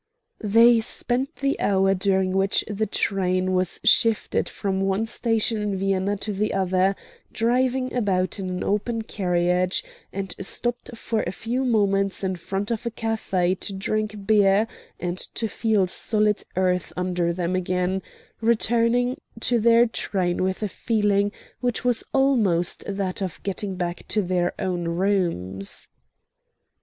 They 0.43 0.79
spent 0.79 1.35
the 1.35 1.55
hour 1.59 1.93
during 1.93 2.31
which 2.31 2.65
the 2.67 2.87
train 2.87 3.55
shifted 3.83 4.49
from 4.49 4.81
one 4.81 5.05
station 5.05 5.61
in 5.61 5.75
Vienna 5.77 6.17
to 6.17 6.33
the 6.33 6.55
other 6.55 6.95
driving 7.31 7.93
about 7.93 8.39
in 8.39 8.49
an 8.49 8.63
open 8.63 9.03
carriage, 9.03 9.83
and 10.11 10.33
stopped 10.41 10.97
for 10.97 11.21
a 11.21 11.31
few 11.31 11.63
moments 11.63 12.23
in 12.23 12.35
front 12.35 12.71
of 12.71 12.87
a 12.87 12.89
cafe 12.89 13.53
to 13.53 13.73
drink 13.73 14.25
beer 14.25 14.65
and 14.99 15.19
to 15.35 15.47
feel 15.47 15.85
solid 15.85 16.41
earth 16.55 16.91
under 16.97 17.31
them 17.31 17.55
again, 17.55 18.01
returning 18.41 19.17
to 19.41 19.59
the 19.59 19.87
train 19.93 20.41
with 20.41 20.63
a 20.63 20.67
feeling 20.67 21.31
which 21.59 21.85
was 21.85 22.03
almost 22.11 22.83
that 22.87 23.21
of 23.21 23.39
getting 23.43 23.75
back 23.75 24.07
to 24.07 24.23
their 24.23 24.51
own 24.59 24.85
rooms. 24.85 25.89